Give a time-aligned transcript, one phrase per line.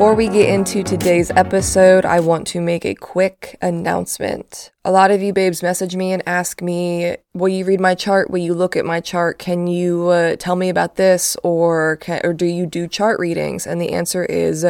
[0.00, 4.70] Before we get into today's episode, I want to make a quick announcement.
[4.82, 8.30] A lot of you babes message me and ask me, Will you read my chart?
[8.30, 9.38] Will you look at my chart?
[9.38, 11.36] Can you uh, tell me about this?
[11.42, 13.66] Or, can, or do you do chart readings?
[13.66, 14.64] And the answer is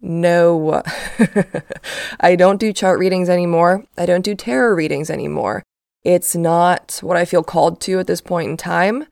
[0.00, 0.84] no.
[2.20, 3.84] I don't do chart readings anymore.
[3.96, 5.64] I don't do tarot readings anymore.
[6.04, 9.06] It's not what I feel called to at this point in time.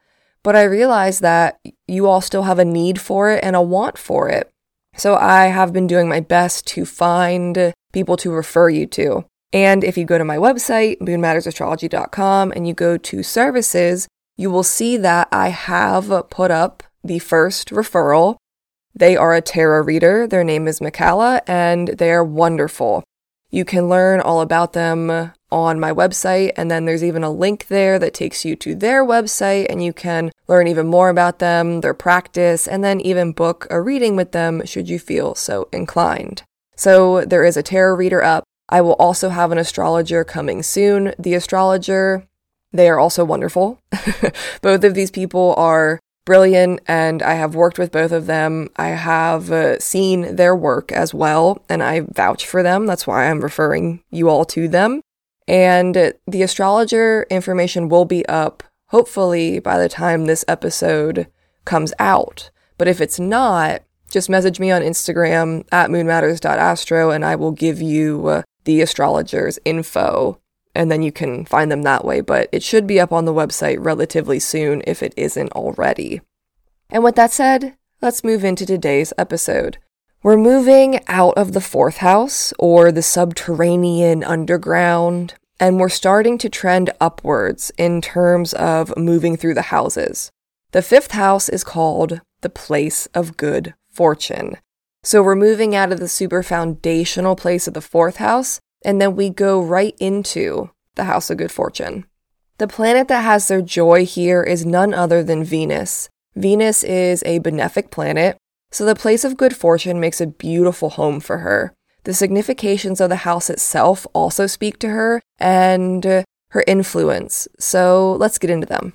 [0.44, 3.98] But I realize that you all still have a need for it and a want
[3.98, 4.52] for it.
[4.96, 9.24] So I have been doing my best to find people to refer you to.
[9.52, 14.62] And if you go to my website, moonmattersastrology.com, and you go to services, you will
[14.62, 18.36] see that I have put up the first referral.
[18.94, 20.26] They are a tarot reader.
[20.26, 23.04] Their name is Mikala, and they are wonderful.
[23.50, 27.68] You can learn all about them on my website, and then there's even a link
[27.68, 31.80] there that takes you to their website, and you can learn even more about them,
[31.80, 36.42] their practice, and then even book a reading with them should you feel so inclined.
[36.76, 38.44] So there is a tarot reader up.
[38.68, 41.14] I will also have an astrologer coming soon.
[41.18, 42.26] The astrologer,
[42.72, 43.80] they are also wonderful.
[44.62, 48.68] Both of these people are brilliant, and I have worked with both of them.
[48.76, 52.84] I have uh, seen their work as well, and I vouch for them.
[52.84, 55.00] That's why I'm referring you all to them.
[55.48, 55.94] And
[56.26, 61.26] the astrologer information will be up hopefully by the time this episode
[61.64, 62.50] comes out.
[62.78, 67.82] But if it's not, just message me on Instagram at moonmatters.astro and I will give
[67.82, 70.40] you uh, the astrologer's info
[70.74, 72.20] and then you can find them that way.
[72.20, 76.20] But it should be up on the website relatively soon if it isn't already.
[76.90, 79.78] And with that said, let's move into today's episode.
[80.22, 86.48] We're moving out of the fourth house or the subterranean underground, and we're starting to
[86.48, 90.30] trend upwards in terms of moving through the houses.
[90.72, 94.56] The fifth house is called the place of good fortune.
[95.02, 99.16] So we're moving out of the super foundational place of the fourth house, and then
[99.16, 102.06] we go right into the house of good fortune.
[102.58, 106.08] The planet that has their joy here is none other than Venus.
[106.34, 108.36] Venus is a benefic planet,
[108.70, 111.72] so the place of good fortune makes a beautiful home for her.
[112.06, 118.38] The significations of the house itself also speak to her and her influence, so let's
[118.38, 118.92] get into them.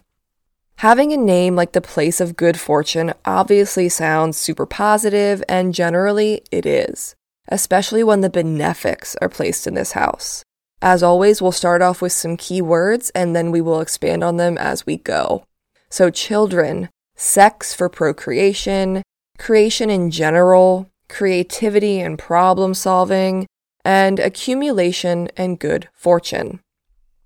[0.78, 6.42] Having a name like the place of good fortune obviously sounds super positive, and generally
[6.52, 7.14] it is,
[7.50, 10.46] especially when the benefics are placed in this house.
[10.82, 14.38] As always, we'll start off with some key words and then we will expand on
[14.38, 15.44] them as we go.
[15.90, 19.04] So, children, sex for procreation,
[19.38, 23.46] creation in general, creativity and problem solving,
[23.86, 26.60] and accumulation and good fortune.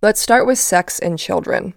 [0.01, 1.75] Let's start with sex and children.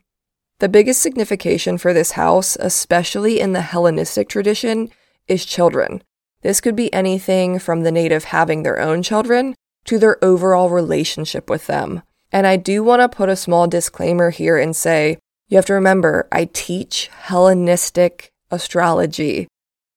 [0.58, 4.91] The biggest signification for this house, especially in the Hellenistic tradition,
[5.28, 6.02] is children.
[6.42, 9.54] This could be anything from the native having their own children
[9.84, 12.02] to their overall relationship with them.
[12.32, 15.75] And I do want to put a small disclaimer here and say you have to
[15.75, 19.48] remember, I teach Hellenistic astrology.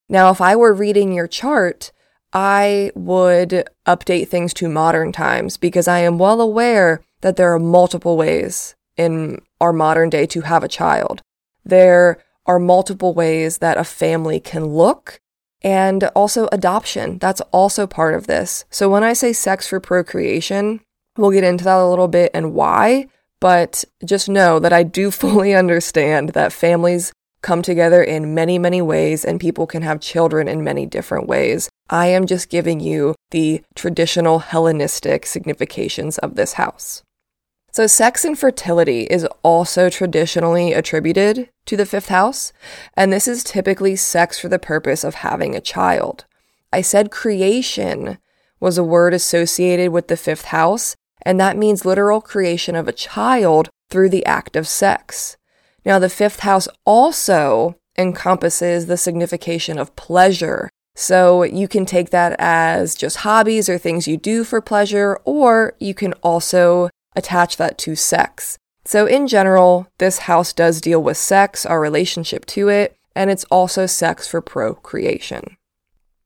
[0.08, 1.92] Now, if I were reading your chart,
[2.34, 7.60] I would update things to modern times because I am well aware that there are
[7.60, 11.22] multiple ways in our modern day to have a child.
[11.66, 15.20] There are multiple ways that a family can look
[15.62, 17.18] and also adoption.
[17.20, 18.66] That's also part of this.
[18.70, 20.82] So when I say sex for procreation,
[21.18, 23.08] we'll get into that a little bit and why,
[23.40, 27.12] but just know that I do fully understand that families
[27.42, 31.70] come together in many, many ways, and people can have children in many different ways.
[31.90, 37.04] I am just giving you the traditional Hellenistic significations of this house.
[37.74, 42.52] So, sex and fertility is also traditionally attributed to the fifth house,
[42.96, 46.26] and this is typically sex for the purpose of having a child.
[46.74, 48.18] I said creation
[48.60, 52.94] was a word associated with the fifth house, and that means literal creation of a
[52.94, 55.38] child through the act of sex.
[55.86, 60.70] Now, the fifth house also encompasses the signification of pleasure.
[60.96, 65.74] So you can take that as just hobbies or things you do for pleasure, or
[65.80, 68.58] you can also attach that to sex.
[68.84, 73.46] So, in general, this house does deal with sex, our relationship to it, and it's
[73.46, 75.56] also sex for procreation.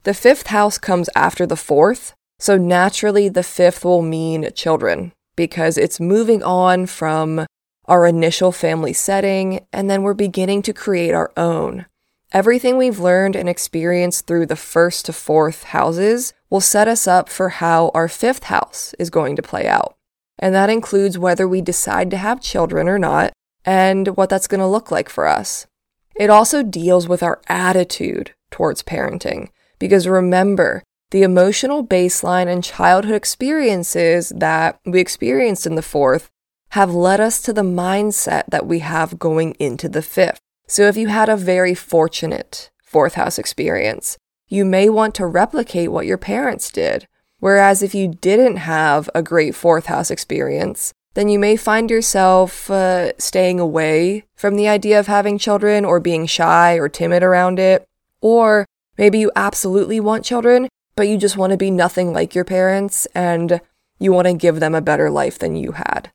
[0.04, 5.78] The fifth house comes after the fourth, so naturally the fifth will mean children because
[5.78, 7.46] it's moving on from
[7.88, 11.86] our initial family setting, and then we're beginning to create our own.
[12.32, 17.30] Everything we've learned and experienced through the first to fourth houses will set us up
[17.30, 19.96] for how our fifth house is going to play out.
[20.38, 23.32] And that includes whether we decide to have children or not,
[23.64, 25.66] and what that's going to look like for us.
[26.16, 29.50] It also deals with our attitude towards parenting,
[29.80, 36.30] because remember, the emotional baseline and childhood experiences that we experienced in the fourth
[36.76, 40.42] have led us to the mindset that we have going into the fifth.
[40.68, 44.18] So if you had a very fortunate fourth house experience,
[44.50, 47.08] you may want to replicate what your parents did.
[47.40, 52.70] Whereas if you didn't have a great fourth house experience, then you may find yourself
[52.70, 57.58] uh, staying away from the idea of having children or being shy or timid around
[57.58, 57.88] it.
[58.20, 58.66] Or
[58.98, 60.68] maybe you absolutely want children,
[60.98, 63.62] but you just want to be nothing like your parents and
[63.98, 66.12] you want to give them a better life than you had.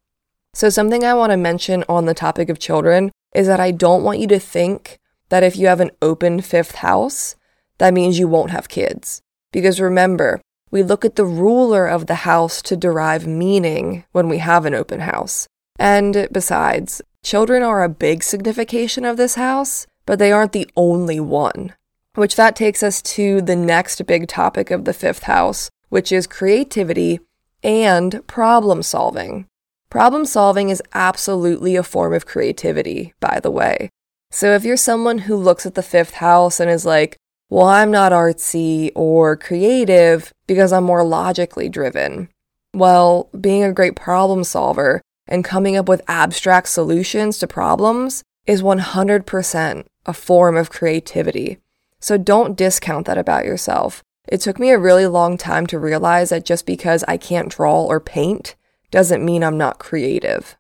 [0.61, 4.03] So, something I want to mention on the topic of children is that I don't
[4.05, 4.99] want you to think
[5.31, 7.35] that if you have an open fifth house,
[7.79, 9.23] that means you won't have kids.
[9.53, 14.37] Because remember, we look at the ruler of the house to derive meaning when we
[14.37, 15.49] have an open house.
[15.79, 21.21] And besides, children are a big signification of this house, but they aren't the only
[21.21, 21.73] one.
[22.17, 26.27] Which that takes us to the next big topic of the fifth house, which is
[26.27, 27.19] creativity
[27.63, 29.47] and problem solving.
[29.91, 33.91] Problem solving is absolutely a form of creativity, by the way.
[34.31, 37.17] So if you're someone who looks at the fifth house and is like,
[37.49, 42.29] well, I'm not artsy or creative because I'm more logically driven.
[42.73, 48.63] Well, being a great problem solver and coming up with abstract solutions to problems is
[48.63, 51.59] 100% a form of creativity.
[51.99, 54.05] So don't discount that about yourself.
[54.29, 57.83] It took me a really long time to realize that just because I can't draw
[57.83, 58.55] or paint
[58.91, 60.57] doesn't mean I'm not creative.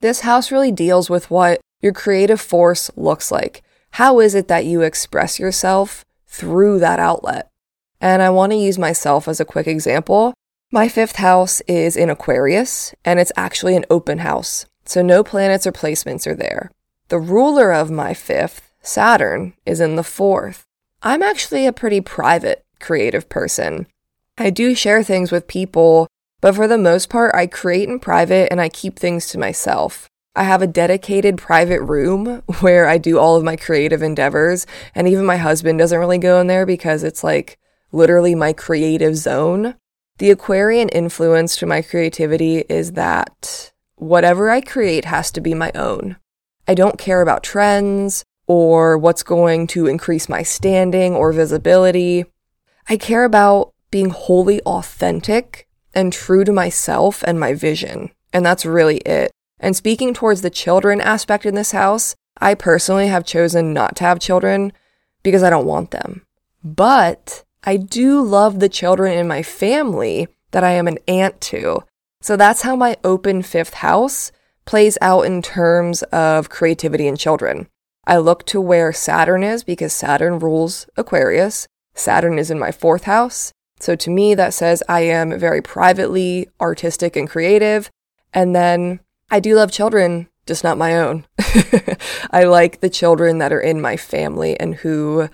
[0.00, 3.62] This house really deals with what your creative force looks like.
[3.92, 7.50] How is it that you express yourself through that outlet?
[8.00, 10.34] And I want to use myself as a quick example.
[10.70, 15.66] My fifth house is in Aquarius, and it's actually an open house, so no planets
[15.66, 16.70] or placements are there.
[17.08, 20.64] The ruler of my fifth, Saturn, is in the fourth.
[21.02, 23.86] I'm actually a pretty private, creative person.
[24.36, 26.08] I do share things with people
[26.46, 30.08] but for the most part, I create in private and I keep things to myself.
[30.36, 34.64] I have a dedicated private room where I do all of my creative endeavors,
[34.94, 37.58] and even my husband doesn't really go in there because it's like
[37.90, 39.74] literally my creative zone.
[40.18, 45.72] The Aquarian influence to my creativity is that whatever I create has to be my
[45.74, 46.14] own.
[46.68, 52.24] I don't care about trends or what's going to increase my standing or visibility.
[52.88, 55.65] I care about being wholly authentic
[55.96, 58.10] and true to myself and my vision.
[58.32, 59.32] And that's really it.
[59.58, 64.04] And speaking towards the children aspect in this house, I personally have chosen not to
[64.04, 64.72] have children
[65.22, 66.26] because I don't want them.
[66.62, 71.80] But I do love the children in my family that I am an aunt to.
[72.20, 74.30] So that's how my open fifth house
[74.66, 77.68] plays out in terms of creativity and children.
[78.06, 81.66] I look to where Saturn is because Saturn rules Aquarius.
[81.94, 83.52] Saturn is in my fourth house.
[83.78, 87.90] So to me, that says I am very privately artistic and creative.
[88.32, 89.00] And then
[89.30, 91.26] I do love children, just not my own.
[92.30, 95.28] I like the children that are in my family and who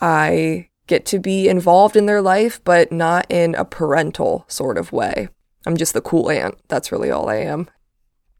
[0.00, 4.92] I get to be involved in their life, but not in a parental sort of
[4.92, 5.28] way.
[5.66, 6.56] I'm just the cool aunt.
[6.68, 7.68] That's really all I am.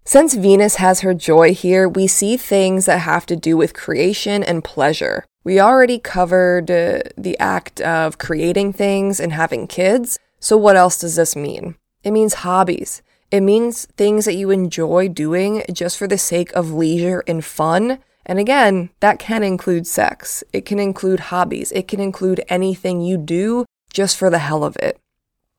[0.05, 4.43] Since Venus has her joy here, we see things that have to do with creation
[4.43, 5.25] and pleasure.
[5.43, 10.19] We already covered uh, the act of creating things and having kids.
[10.39, 11.77] So, what else does this mean?
[12.03, 13.03] It means hobbies.
[13.31, 18.01] It means things that you enjoy doing just for the sake of leisure and fun.
[18.27, 20.45] And again, that can include sex.
[20.53, 21.73] It can include hobbies.
[21.73, 24.99] It can include anything you do just for the hell of it.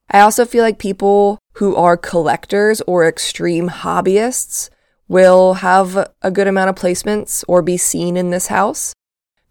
[0.10, 4.70] I also feel like people who are collectors or extreme hobbyists
[5.08, 8.94] will have a good amount of placements or be seen in this house.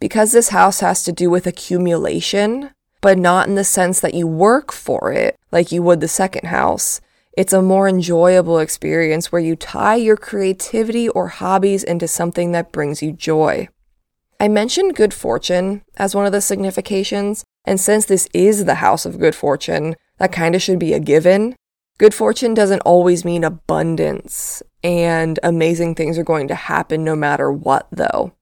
[0.01, 2.71] Because this house has to do with accumulation,
[3.03, 6.47] but not in the sense that you work for it like you would the second
[6.47, 7.03] house.
[7.37, 12.73] It's a more enjoyable experience where you tie your creativity or hobbies into something that
[12.73, 13.69] brings you joy.
[14.41, 19.05] I mentioned good fortune as one of the significations, and since this is the house
[19.05, 21.57] of good fortune, that kind of should be a given.
[21.99, 27.53] Good fortune doesn't always mean abundance, and amazing things are going to happen no matter
[27.53, 28.33] what, though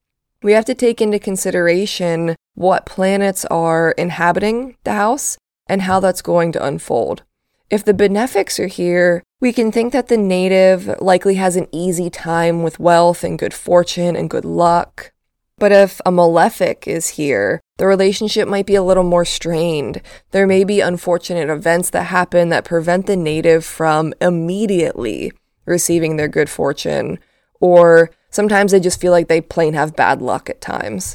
[0.42, 6.22] we have to take into consideration what planets are inhabiting the house and how that's
[6.22, 7.22] going to unfold.
[7.70, 12.08] If the benefics are here, we can think that the native likely has an easy
[12.08, 15.12] time with wealth and good fortune and good luck.
[15.58, 20.00] But if a malefic is here, the relationship might be a little more strained.
[20.30, 25.32] There may be unfortunate events that happen that prevent the native from immediately
[25.66, 27.18] receiving their good fortune,
[27.60, 31.14] or Sometimes they just feel like they plain have bad luck at times.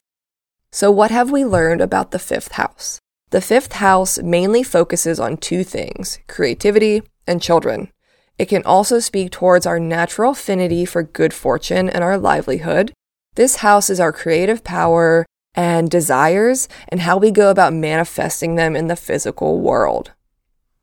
[0.71, 2.99] So, what have we learned about the fifth house?
[3.29, 7.91] The fifth house mainly focuses on two things creativity and children.
[8.37, 12.93] It can also speak towards our natural affinity for good fortune and our livelihood.
[13.35, 18.75] This house is our creative power and desires and how we go about manifesting them
[18.75, 20.11] in the physical world.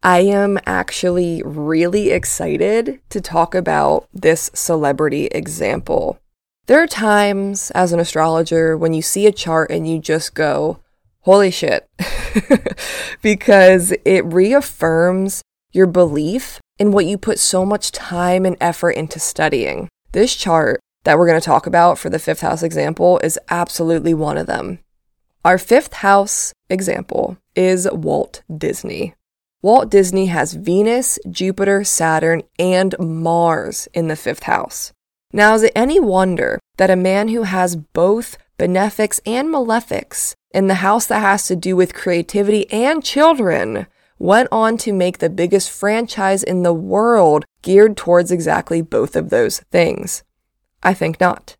[0.02, 6.18] I am actually really excited to talk about this celebrity example.
[6.66, 10.78] There are times as an astrologer when you see a chart and you just go,
[11.20, 11.86] holy shit,
[13.22, 15.42] because it reaffirms
[15.72, 19.86] your belief in what you put so much time and effort into studying.
[20.12, 24.14] This chart that we're going to talk about for the fifth house example is absolutely
[24.14, 24.78] one of them.
[25.44, 29.14] Our fifth house example is Walt Disney.
[29.62, 34.94] Walt Disney has Venus, Jupiter, Saturn, and Mars in the fifth house.
[35.34, 40.66] Now, is it any wonder that a man who has both benefics and malefics in
[40.66, 43.86] the house that has to do with creativity and children
[44.18, 49.28] went on to make the biggest franchise in the world geared towards exactly both of
[49.28, 50.22] those things?
[50.82, 51.56] I think not.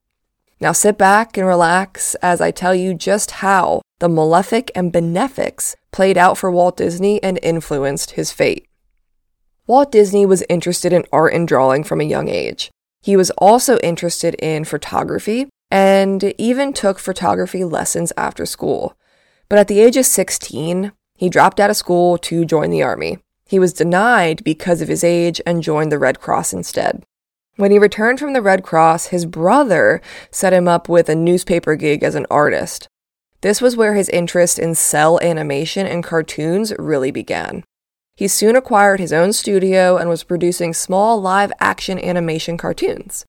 [0.59, 5.77] Now sit back and relax as I tell you just how the malefic and benefics
[5.93, 8.67] played out for Walt Disney and influenced his fate.
[9.67, 12.71] Walt Disney was interested in art and drawing from a young age.
[13.03, 18.97] He was also interested in photography and even took photography lessons after school.
[19.49, 23.19] But at the age of 16, he dropped out of school to join the army.
[23.47, 27.05] He was denied because of his age and joined the Red Cross instead.
[27.57, 31.75] When he returned from the Red Cross, his brother set him up with a newspaper
[31.77, 32.89] gig as an artist.
[33.43, 37.65] This was where his interest in cel animation and cartoons really began.
[38.15, 43.25] He soon acquired his own studio and was producing small live action animation cartoons.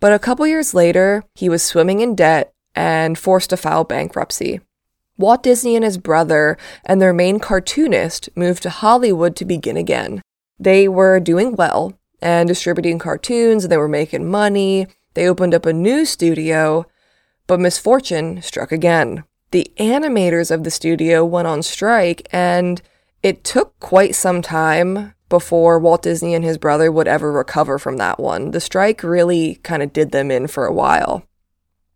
[0.00, 4.60] But a couple years later, he was swimming in debt and forced to file bankruptcy.
[5.18, 6.56] Walt Disney and his brother
[6.86, 10.22] and their main cartoonist moved to Hollywood to begin again.
[10.58, 14.86] They were doing well, and distributing cartoons, and they were making money.
[15.14, 16.86] They opened up a new studio,
[17.46, 19.24] but misfortune struck again.
[19.52, 22.80] The animators of the studio went on strike, and
[23.22, 27.98] it took quite some time before Walt Disney and his brother would ever recover from
[27.98, 28.52] that one.
[28.52, 31.22] The strike really kind of did them in for a while.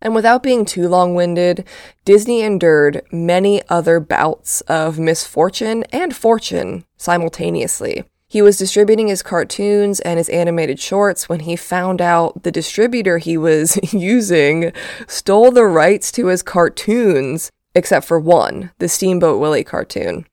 [0.02, 1.66] And without being too long winded,
[2.04, 8.04] Disney endured many other bouts of misfortune and fortune simultaneously.
[8.28, 13.18] He was distributing his cartoons and his animated shorts when he found out the distributor
[13.18, 14.72] he was using
[15.06, 20.26] stole the rights to his cartoons, except for one, the Steamboat Willie cartoon.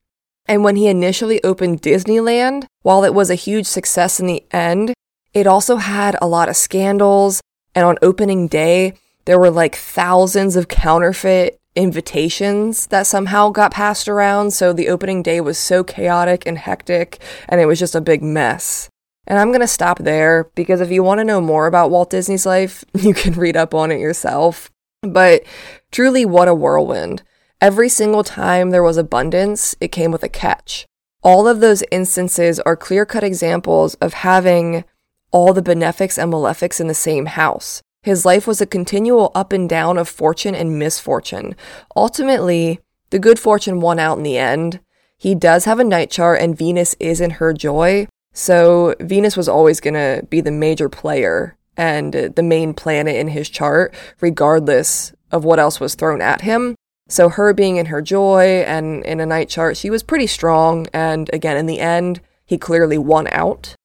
[0.46, 4.94] And when he initially opened Disneyland, while it was a huge success in the end,
[5.34, 7.42] it also had a lot of scandals.
[7.76, 8.94] And on opening day,
[9.26, 14.52] there were like thousands of counterfeit invitations that somehow got passed around.
[14.52, 18.22] So the opening day was so chaotic and hectic, and it was just a big
[18.22, 18.90] mess.
[19.26, 22.10] And I'm going to stop there because if you want to know more about Walt
[22.10, 24.70] Disney's life, you can read up on it yourself.
[25.02, 25.44] But
[25.92, 27.24] truly, what a whirlwind.
[27.62, 30.86] Every single time there was abundance, it came with a catch.
[31.22, 34.84] All of those instances are clear cut examples of having
[35.32, 37.82] all the benefics and malefics in the same house.
[38.04, 41.56] His life was a continual up and down of fortune and misfortune.
[41.96, 42.82] Ultimately,
[43.12, 44.82] the good fortune won out in the end.
[45.18, 48.08] He does have a night chart, and Venus is in her joy.
[48.34, 53.30] So, Venus was always going to be the major player and the main planet in
[53.30, 56.76] his chart, regardless of what else was thrown at him.
[57.08, 60.88] So, her being in her joy and in a night chart, she was pretty strong.
[60.94, 63.76] And again, in the end, he clearly won out.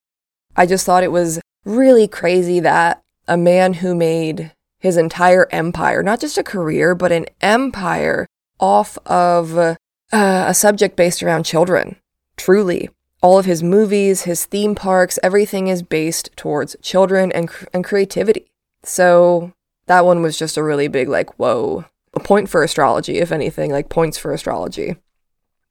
[0.56, 6.02] I just thought it was really crazy that a man who made his entire empire,
[6.02, 8.26] not just a career, but an empire
[8.58, 9.74] off of uh,
[10.12, 11.96] a subject based around children.
[12.36, 12.90] Truly.
[13.20, 18.46] All of his movies, his theme parks, everything is based towards children and, and creativity.
[18.84, 19.52] So
[19.86, 23.72] that one was just a really big, like, whoa, a point for astrology, if anything,
[23.72, 24.96] like points for astrology.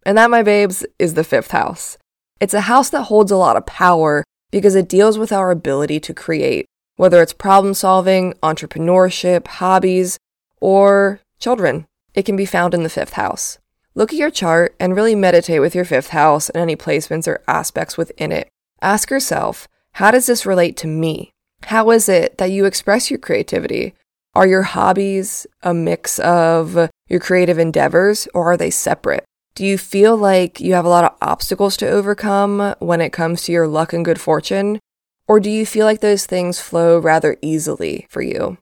[0.06, 1.98] And that, my babes, is the fifth house.
[2.42, 6.00] It's a house that holds a lot of power because it deals with our ability
[6.02, 6.66] to create,
[6.98, 10.20] whether it's problem solving, entrepreneurship, hobbies,
[10.60, 11.88] or children.
[12.13, 13.60] It can be found in the fifth house.
[13.96, 17.42] Look at your chart and really meditate with your fifth house and any placements or
[17.48, 18.50] aspects within it.
[18.82, 21.32] Ask yourself, how does this relate to me?
[21.63, 23.96] How is it that you express your creativity?
[24.36, 29.24] Are your hobbies a mix of your creative endeavors or are they separate?
[29.56, 33.42] Do you feel like you have a lot of obstacles to overcome when it comes
[33.44, 34.80] to your luck and good fortune?
[35.27, 38.57] Or do you feel like those things flow rather easily for you?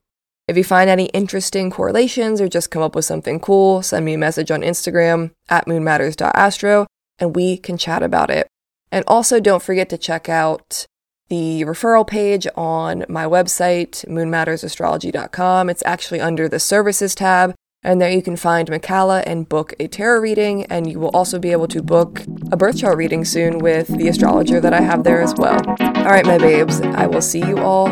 [0.48, 4.14] If you find any interesting correlations or just come up with something cool, send me
[4.14, 6.86] a message on Instagram at moonmatters.astro
[7.20, 8.48] and we can chat about it.
[8.92, 10.86] And also, don't forget to check out
[11.30, 15.70] the referral page on my website, moonmattersastrology.com.
[15.70, 17.56] It's actually under the services tab,
[17.86, 21.40] and there you can find Makala and book a tarot reading, and you will also
[21.40, 25.04] be able to book a birth chart reading soon with the astrologer that I have
[25.04, 25.62] there as well.
[25.80, 27.88] All right, my babes, I will see you all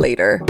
[0.00, 0.40] later.